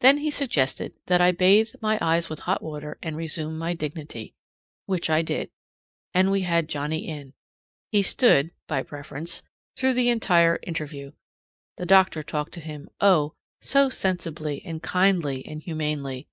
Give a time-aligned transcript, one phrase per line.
[0.00, 4.32] Then he suggested that I bathe my eyes with hot water and resume my dignity.
[4.86, 5.50] Which I did.
[6.14, 7.34] And we had Johnnie in.
[7.92, 9.42] He stood by preference
[9.76, 11.12] through the entire interview.
[11.76, 16.26] The doctor talked to him, oh, so sensibly and kindly and humanely!